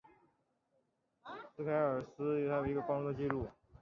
[1.55, 3.45] 斯凯尔斯还有一个光荣的记录。